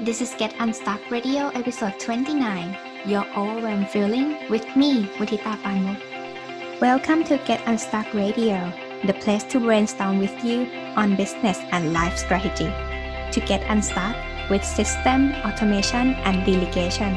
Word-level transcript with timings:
This 0.00 0.20
is 0.20 0.34
Get 0.34 0.52
Unstuck 0.58 1.08
Radio 1.08 1.50
episode 1.54 2.00
29 2.00 2.76
Your 3.06 3.24
Overwhelmed 3.38 3.88
Feeling 3.88 4.36
with 4.50 4.66
me, 4.74 5.06
Mutita 5.18 5.54
Panmuk. 5.62 6.80
Welcome 6.80 7.22
to 7.24 7.38
Get 7.46 7.62
Unstuck 7.68 8.12
Radio, 8.12 8.72
the 9.06 9.14
place 9.14 9.44
to 9.44 9.60
brainstorm 9.60 10.18
with 10.18 10.34
you 10.44 10.66
on 10.96 11.14
business 11.14 11.60
and 11.70 11.92
life 11.92 12.18
strategy. 12.18 12.66
To 13.30 13.46
get 13.46 13.62
unstuck 13.70 14.16
with 14.50 14.64
system, 14.64 15.30
automation, 15.46 16.14
and 16.26 16.44
delegation. 16.44 17.14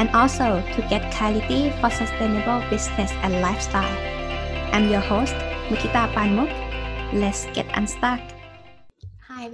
And 0.00 0.08
also 0.16 0.64
to 0.74 0.86
get 0.88 1.12
clarity 1.12 1.70
for 1.82 1.90
sustainable 1.90 2.64
business 2.70 3.12
and 3.20 3.42
lifestyle. 3.42 3.98
I'm 4.72 4.88
your 4.88 5.02
host, 5.02 5.34
Mutita 5.68 6.10
Panmuk. 6.14 6.48
Let's 7.12 7.44
get 7.52 7.66
unstuck. 7.76 8.20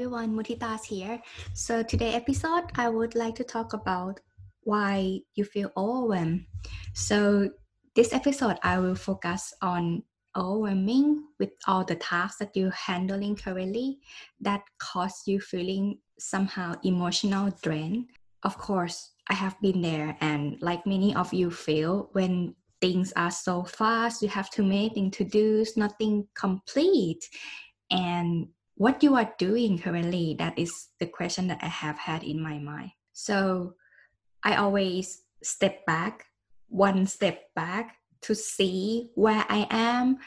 Everyone, 0.02 0.34
Mutita's 0.34 0.82
here. 0.82 1.22
So 1.54 1.84
today 1.84 2.14
episode, 2.14 2.64
I 2.74 2.88
would 2.88 3.14
like 3.14 3.36
to 3.36 3.44
talk 3.44 3.72
about 3.72 4.18
why 4.64 5.20
you 5.36 5.44
feel 5.44 5.70
overwhelmed. 5.76 6.46
So 6.92 7.50
this 7.94 8.12
episode, 8.12 8.56
I 8.64 8.80
will 8.80 8.96
focus 8.96 9.54
on 9.62 10.02
overwhelming 10.36 11.22
with 11.38 11.50
all 11.68 11.84
the 11.84 11.94
tasks 11.94 12.38
that 12.38 12.56
you're 12.56 12.72
handling 12.72 13.36
currently 13.36 14.00
that 14.40 14.62
cause 14.80 15.22
you 15.26 15.38
feeling 15.38 15.98
somehow 16.18 16.74
emotional 16.82 17.56
drain. 17.62 18.08
Of 18.42 18.58
course, 18.58 19.12
I 19.30 19.34
have 19.34 19.54
been 19.60 19.82
there 19.82 20.16
and 20.20 20.60
like 20.60 20.84
many 20.84 21.14
of 21.14 21.32
you 21.32 21.48
feel 21.52 22.08
when 22.10 22.56
things 22.80 23.12
are 23.14 23.30
so 23.30 23.62
fast, 23.62 24.20
you 24.20 24.28
have 24.30 24.50
too 24.50 24.64
many 24.64 24.88
things 24.88 25.16
to 25.18 25.24
do, 25.24 25.64
nothing 25.76 26.26
complete. 26.34 27.22
And 27.92 28.48
what 28.76 29.02
you 29.02 29.14
are 29.16 29.32
doing 29.38 29.78
currently, 29.78 30.34
that 30.38 30.58
is 30.58 30.88
the 30.98 31.06
question 31.06 31.48
that 31.48 31.60
I 31.62 31.68
have 31.68 31.98
had 31.98 32.22
in 32.22 32.42
my 32.42 32.58
mind. 32.58 32.92
So 33.12 33.74
I 34.42 34.56
always 34.56 35.22
step 35.42 35.84
back, 35.86 36.26
one 36.68 37.06
step 37.06 37.52
back 37.54 37.96
to 38.22 38.34
see 38.34 39.10
where 39.14 39.44
I 39.48 39.66
am. 39.70 40.18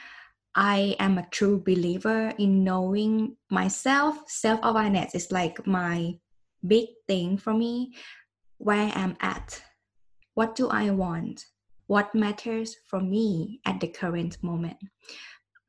I 0.56 0.96
am 1.00 1.18
a 1.18 1.28
true 1.32 1.60
believer 1.60 2.32
in 2.38 2.64
knowing 2.64 3.36
myself. 3.50 4.18
Self 4.28 4.60
awareness 4.64 5.16
is 5.16 5.32
like 5.32 5.66
my 5.68 6.16
big 6.66 6.88
thing 7.08 7.38
for 7.38 7.54
me. 7.54 7.96
Where 8.58 8.92
I'm 8.96 9.18
at. 9.20 9.62
What 10.34 10.56
do 10.56 10.70
I 10.70 10.92
want? 10.92 11.46
What 11.88 12.16
matters 12.16 12.76
for 12.88 13.02
me 13.02 13.60
at 13.66 13.80
the 13.80 13.88
current 13.88 14.42
moment? 14.42 14.78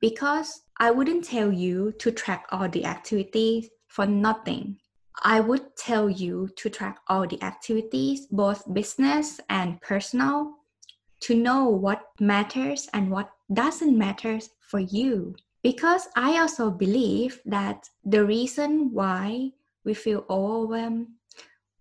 Because 0.01 0.63
I 0.79 0.91
wouldn't 0.91 1.25
tell 1.25 1.53
you 1.53 1.93
to 1.99 2.11
track 2.11 2.47
all 2.51 2.69
the 2.69 2.85
activities 2.85 3.71
for 3.89 4.07
nothing. 4.07 4.79
I 5.23 5.41
would 5.41 5.77
tell 5.77 6.11
you 6.11 6.49
to 6.57 6.69
track 6.69 6.99
all 7.09 7.27
the 7.27 7.43
activities, 7.43 8.27
both 8.27 8.73
business 8.75 9.41
and 9.49 9.81
personal, 9.81 10.57
to 11.21 11.35
know 11.35 11.69
what 11.69 12.03
matters 12.21 12.89
and 12.93 13.11
what 13.11 13.31
doesn't 13.53 13.97
matter 13.97 14.39
for 14.61 14.81
you. 14.81 15.35
Because 15.63 16.09
I 16.15 16.39
also 16.39 16.71
believe 16.71 17.41
that 17.47 17.89
the 18.05 18.25
reason 18.25 18.93
why 18.93 19.53
we 19.85 19.95
feel 19.95 20.27
overwhelmed 20.29 21.09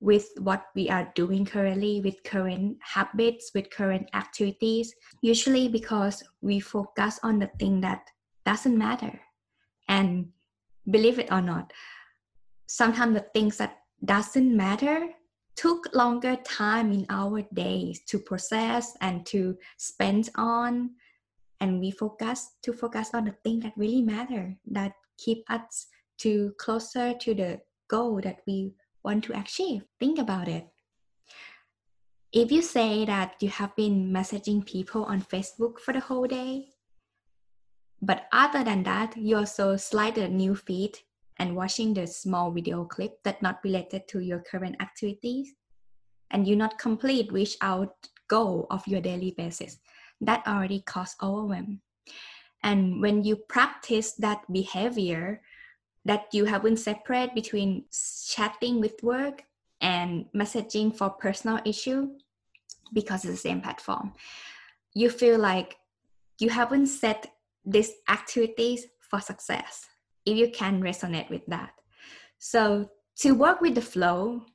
with 0.05 0.29
what 0.37 0.65
we 0.75 0.87
are 0.87 1.11
doing 1.15 1.43
currently, 1.43 1.99
with 1.99 2.23
current 2.23 2.77
habits, 2.79 3.49
with 3.55 3.71
current 3.71 4.07
activities, 4.13 4.93
usually 5.23 5.67
because 5.67 6.21
we 6.41 6.59
focus 6.59 7.19
on 7.23 7.39
the 7.39 7.49
thing 7.57 7.81
that 7.81 8.07
doesn't 8.45 8.77
matter. 8.77 9.19
And 9.89 10.27
believe 10.91 11.17
it 11.17 11.31
or 11.31 11.41
not, 11.41 11.73
sometimes 12.67 13.15
the 13.15 13.25
things 13.33 13.57
that 13.57 13.79
doesn't 14.05 14.55
matter 14.55 15.09
took 15.55 15.89
longer 15.95 16.35
time 16.45 16.91
in 16.91 17.07
our 17.09 17.41
days 17.55 18.01
to 18.05 18.19
process 18.19 18.93
and 19.01 19.25
to 19.25 19.57
spend 19.77 20.29
on 20.35 20.91
and 21.61 21.79
we 21.79 21.89
focus 21.89 22.51
to 22.61 22.73
focus 22.73 23.09
on 23.13 23.25
the 23.25 23.35
thing 23.43 23.59
that 23.61 23.73
really 23.77 24.01
matter 24.01 24.53
that 24.67 24.91
keep 25.17 25.49
us 25.49 25.87
to 26.17 26.53
closer 26.59 27.13
to 27.13 27.33
the 27.33 27.59
goal 27.87 28.19
that 28.21 28.41
we 28.45 28.73
want 29.05 29.23
to 29.25 29.39
achieve 29.39 29.83
think 29.99 30.19
about 30.19 30.47
it. 30.47 30.67
If 32.33 32.51
you 32.51 32.61
say 32.61 33.05
that 33.05 33.35
you 33.39 33.47
have 33.47 33.75
been 33.77 34.11
messaging 34.11 34.65
people 34.65 35.05
on 35.05 35.21
facebook 35.21 35.79
for 35.79 35.93
the 35.93 36.01
whole 36.01 36.27
day 36.27 36.75
but 38.01 38.27
other 38.31 38.63
than 38.63 38.83
that, 38.83 39.17
you 39.17 39.37
also 39.37 39.77
slide 39.77 40.15
the 40.15 40.27
new 40.27 40.55
feed 40.55 40.99
and 41.39 41.55
watching 41.55 41.93
the 41.93 42.05
small 42.05 42.51
video 42.51 42.85
clip 42.85 43.17
that 43.23 43.41
not 43.41 43.63
related 43.63 44.07
to 44.09 44.19
your 44.19 44.39
current 44.39 44.75
activities 44.79 45.53
and 46.31 46.47
you 46.47 46.55
not 46.55 46.77
complete 46.77 47.31
reach 47.31 47.57
out 47.61 47.93
goal 48.27 48.67
of 48.69 48.85
your 48.87 49.01
daily 49.01 49.33
basis 49.37 49.79
that 50.21 50.45
already 50.47 50.81
cause 50.81 51.15
overwhelm. 51.21 51.81
And 52.63 53.01
when 53.01 53.23
you 53.23 53.35
practice 53.35 54.13
that 54.13 54.41
behavior 54.51 55.41
that 56.05 56.27
you 56.31 56.45
haven't 56.45 56.77
separate 56.77 57.33
between 57.33 57.85
chatting 58.27 58.79
with 58.79 59.01
work 59.03 59.43
and 59.81 60.25
messaging 60.35 60.95
for 60.95 61.09
personal 61.09 61.59
issue 61.65 62.09
because 62.93 63.25
it's 63.25 63.33
the 63.33 63.49
same 63.49 63.61
platform. 63.61 64.13
You 64.93 65.09
feel 65.09 65.39
like 65.39 65.75
you 66.39 66.49
haven't 66.49 66.87
set 66.87 67.27
these 67.65 67.91
activities 68.07 68.85
for 69.01 69.19
success 69.19 69.87
if 70.25 70.37
you 70.37 70.49
can 70.51 70.81
resonate 70.81 71.29
with 71.29 71.45
that. 71.47 71.73
So 72.37 72.89
to 73.17 73.33
work 73.33 73.61
with 73.61 73.75
the 73.75 73.81
flow 73.81 74.45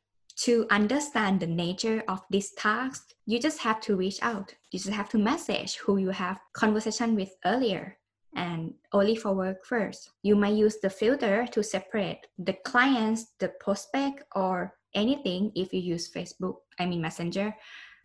to 0.45 0.67
understand 0.71 1.41
the 1.41 1.47
nature 1.47 2.03
of 2.09 2.23
this 2.31 2.53
task 2.57 3.11
you 3.31 3.39
just 3.39 3.61
have 3.61 3.81
to 3.83 3.95
reach 3.95 4.19
out. 4.23 4.53
You 4.73 4.81
just 4.81 4.91
have 4.91 5.09
to 5.11 5.19
message 5.19 5.77
who 5.77 5.99
you 5.99 6.11
have 6.11 6.41
conversation 6.53 7.15
with 7.15 7.33
earlier 7.45 7.97
and 8.35 8.75
only 8.93 9.17
for 9.17 9.33
work 9.35 9.65
first. 9.65 10.11
You 10.23 10.37
might 10.37 10.55
use 10.55 10.79
the 10.81 10.91
filter 10.91 11.47
to 11.51 11.63
separate 11.63 12.27
the 12.39 12.55
clients 12.65 13.33
the 13.39 13.49
prospect 13.61 14.25
or 14.35 14.75
anything 14.95 15.53
if 15.55 15.73
you 15.73 15.79
use 15.79 16.11
facebook 16.11 16.57
i 16.81 16.85
mean 16.85 17.01
messenger 17.01 17.55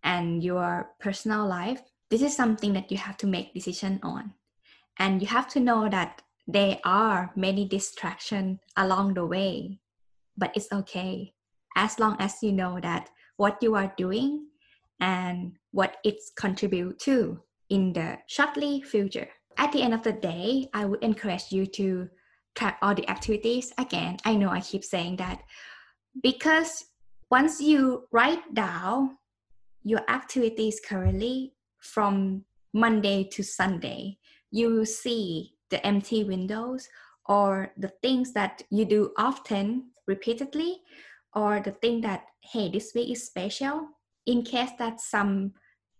and 0.03 0.44
your 0.44 0.91
personal 1.00 1.47
life. 1.47 1.81
This 2.12 2.22
is 2.22 2.36
something 2.36 2.74
that 2.74 2.91
you 2.91 2.97
have 2.97 3.18
to 3.18 3.28
make 3.28 3.56
decision 3.56 4.00
on. 4.03 4.36
And 5.00 5.19
you 5.19 5.28
have 5.28 5.47
to 5.50 5.59
know 5.59 5.90
that 5.90 6.22
there 6.47 6.78
are 6.86 7.31
many 7.36 7.68
distractions 7.68 8.59
along 8.78 9.16
the 9.16 9.25
way 9.25 9.80
but 10.38 10.52
it's 10.56 10.72
okay. 10.72 11.34
As 11.75 12.00
long 12.00 12.16
as 12.19 12.42
you 12.42 12.52
know 12.52 12.80
that 12.81 13.09
what 13.38 13.57
you 13.62 13.75
are 13.75 13.94
doing 13.97 14.47
and 15.00 15.53
what 15.72 15.97
it's 16.03 16.31
contribute 16.36 17.00
to 17.00 17.42
in 17.69 17.94
the 17.94 18.18
shortly 18.28 18.81
future 18.81 19.30
at 19.57 19.71
the 19.71 19.81
end 19.81 19.93
of 19.93 20.03
the 20.03 20.13
day 20.13 20.67
i 20.73 20.85
would 20.85 21.03
encourage 21.03 21.51
you 21.51 21.66
to 21.66 22.09
track 22.55 22.77
all 22.81 22.95
the 22.95 23.09
activities. 23.09 23.73
Again 23.77 24.17
i 24.25 24.35
know 24.35 24.49
i 24.49 24.61
keep 24.61 24.83
saying 24.83 25.17
that 25.17 25.41
because 26.23 26.85
once 27.29 27.59
you 27.59 28.07
write 28.11 28.53
down 28.53 29.17
your 29.83 30.01
activities 30.09 30.79
currently 30.88 31.53
from 31.79 32.44
monday 32.73 33.23
to 33.23 33.44
sunday 33.44 34.17
you 34.51 34.69
will 34.69 34.85
see 34.85 35.53
the 35.69 35.85
empty 35.85 36.23
windows 36.23 36.88
or 37.27 37.71
the 37.77 37.91
things 38.01 38.33
that 38.33 38.63
you 38.69 38.85
do 38.85 39.11
often 39.17 39.91
repeatedly 40.07 40.77
or 41.33 41.59
the 41.59 41.71
thing 41.71 42.01
that 42.01 42.25
hey 42.41 42.69
this 42.69 42.94
week 42.95 43.11
is 43.11 43.25
special 43.25 43.89
in 44.25 44.41
case 44.44 44.71
that 44.79 44.99
some 45.01 45.53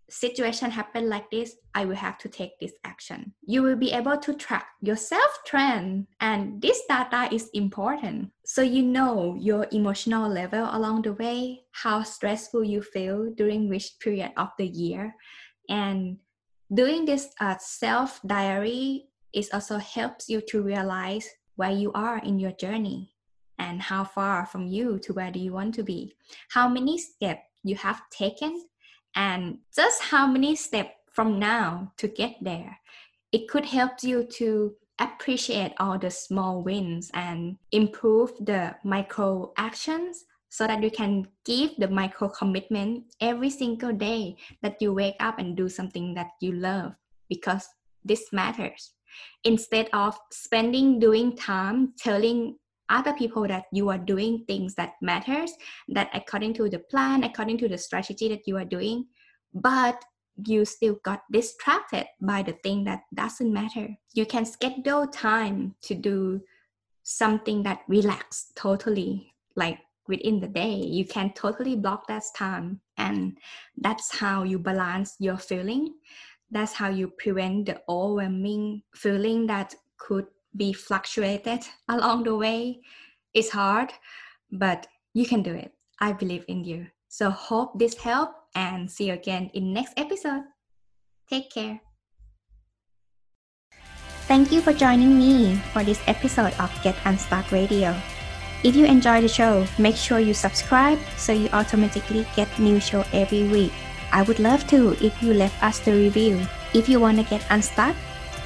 situation 0.08 0.70
happen 0.70 1.08
like 1.08 1.28
this 1.30 1.56
i 1.74 1.84
will 1.84 1.96
have 1.96 2.16
to 2.18 2.28
take 2.28 2.58
this 2.60 2.72
action. 2.84 3.34
You 3.42 3.62
will 3.62 3.76
be 3.76 3.92
able 3.92 4.16
to 4.18 4.34
track 4.34 4.66
your 4.80 4.96
self 4.96 5.38
trend 5.44 6.06
and 6.20 6.60
this 6.62 6.80
data 6.88 7.28
is 7.34 7.50
important. 7.54 8.30
So 8.44 8.62
you 8.62 8.82
know 8.82 9.36
your 9.38 9.66
emotional 9.72 10.28
level 10.28 10.68
along 10.72 11.02
the 11.02 11.12
way 11.12 11.64
how 11.72 12.02
stressful 12.02 12.64
you 12.64 12.82
feel 12.82 13.30
during 13.36 13.68
which 13.68 13.98
period 14.00 14.32
of 14.36 14.48
the 14.58 14.66
year. 14.66 15.14
And 15.68 16.18
doing 16.72 17.04
this 17.04 17.28
uh, 17.40 17.56
self 17.58 18.20
diary 18.26 19.08
is 19.32 19.50
also 19.52 19.78
helps 19.78 20.28
you 20.28 20.40
to 20.48 20.62
realize 20.62 21.28
where 21.56 21.72
you 21.72 21.92
are 21.92 22.18
in 22.18 22.38
your 22.38 22.52
journey 22.52 23.12
and 23.58 23.80
how 23.80 24.04
far 24.04 24.46
from 24.46 24.66
you 24.66 24.98
to 25.00 25.12
where 25.12 25.30
do 25.30 25.40
you 25.40 25.52
want 25.52 25.74
to 25.74 25.82
be. 25.82 26.14
How 26.50 26.68
many 26.68 26.98
steps 26.98 27.42
you 27.62 27.76
have 27.76 28.00
taken 28.10 28.64
and 29.16 29.58
just 29.74 30.02
how 30.02 30.26
many 30.26 30.54
steps 30.54 30.94
from 31.10 31.38
now 31.38 31.92
to 31.96 32.06
get 32.06 32.36
there 32.40 32.78
it 33.32 33.48
could 33.48 33.64
help 33.64 34.02
you 34.02 34.24
to 34.24 34.74
appreciate 34.98 35.72
all 35.78 35.98
the 35.98 36.10
small 36.10 36.62
wins 36.62 37.10
and 37.12 37.56
improve 37.72 38.32
the 38.40 38.74
micro 38.84 39.52
actions 39.56 40.24
so 40.48 40.66
that 40.66 40.82
you 40.82 40.90
can 40.90 41.26
give 41.44 41.70
the 41.78 41.88
micro 41.88 42.28
commitment 42.28 43.04
every 43.20 43.50
single 43.50 43.92
day 43.92 44.36
that 44.62 44.80
you 44.80 44.94
wake 44.94 45.16
up 45.20 45.38
and 45.38 45.56
do 45.56 45.68
something 45.68 46.14
that 46.14 46.30
you 46.40 46.52
love 46.52 46.92
because 47.28 47.68
this 48.04 48.32
matters. 48.32 48.92
Instead 49.44 49.88
of 49.92 50.18
spending 50.30 50.98
doing 50.98 51.36
time 51.36 51.92
telling 51.98 52.56
other 52.88 53.12
people 53.14 53.46
that 53.46 53.64
you 53.72 53.88
are 53.88 53.98
doing 53.98 54.44
things 54.46 54.74
that 54.74 54.94
matters 55.02 55.52
that 55.88 56.08
according 56.14 56.54
to 56.54 56.68
the 56.68 56.78
plan 56.78 57.24
according 57.24 57.58
to 57.58 57.68
the 57.68 57.78
strategy 57.78 58.28
that 58.28 58.46
you 58.46 58.56
are 58.56 58.64
doing 58.64 59.04
but 59.54 60.04
you 60.44 60.64
still 60.64 60.98
got 61.02 61.22
distracted 61.32 62.06
by 62.20 62.42
the 62.42 62.52
thing 62.52 62.84
that 62.84 63.02
doesn't 63.14 63.52
matter. 63.52 63.88
You 64.14 64.26
can 64.26 64.44
schedule 64.44 65.06
time 65.06 65.74
to 65.82 65.94
do 65.94 66.40
something 67.02 67.62
that 67.62 67.82
relax 67.88 68.52
totally 68.54 69.32
like 69.54 69.78
within 70.08 70.40
the 70.40 70.48
day 70.48 70.74
you 70.74 71.04
can 71.04 71.32
totally 71.32 71.76
block 71.76 72.06
that 72.08 72.22
time 72.36 72.80
and 72.96 73.38
that's 73.78 74.18
how 74.18 74.42
you 74.42 74.58
balance 74.58 75.16
your 75.18 75.38
feeling. 75.38 75.94
That's 76.50 76.72
how 76.72 76.90
you 76.90 77.08
prevent 77.18 77.66
the 77.66 77.80
overwhelming 77.88 78.82
feeling 78.94 79.46
that 79.46 79.74
could 79.98 80.26
be 80.56 80.72
fluctuated 80.72 81.66
along 81.88 82.24
the 82.24 82.34
way. 82.34 82.80
It's 83.34 83.50
hard, 83.50 83.92
but 84.50 84.86
you 85.14 85.26
can 85.26 85.42
do 85.42 85.52
it. 85.52 85.72
I 86.00 86.12
believe 86.12 86.44
in 86.48 86.64
you. 86.64 86.86
So 87.08 87.30
hope 87.30 87.78
this 87.78 87.94
helped 87.94 88.34
and 88.54 88.90
see 88.90 89.08
you 89.08 89.14
again 89.14 89.50
in 89.54 89.72
next 89.72 89.94
episode. 89.96 90.44
Take 91.28 91.50
care. 91.50 91.80
Thank 94.26 94.50
you 94.50 94.60
for 94.60 94.72
joining 94.72 95.18
me 95.18 95.56
for 95.72 95.84
this 95.84 96.00
episode 96.06 96.52
of 96.58 96.70
Get 96.82 96.96
Unstuck 97.04 97.52
Radio. 97.52 97.94
If 98.64 98.74
you 98.74 98.84
enjoy 98.84 99.20
the 99.20 99.28
show, 99.28 99.66
make 99.78 99.96
sure 99.96 100.18
you 100.18 100.34
subscribe 100.34 100.98
so 101.16 101.32
you 101.32 101.48
automatically 101.52 102.26
get 102.34 102.48
new 102.58 102.80
show 102.80 103.04
every 103.12 103.46
week. 103.48 103.72
I 104.12 104.22
would 104.22 104.40
love 104.40 104.66
to 104.68 104.92
if 105.04 105.22
you 105.22 105.34
left 105.34 105.62
us 105.62 105.78
the 105.78 105.92
review. 105.92 106.40
If 106.74 106.88
you 106.88 106.98
want 106.98 107.18
to 107.18 107.24
get 107.24 107.46
unstuck, 107.50 107.94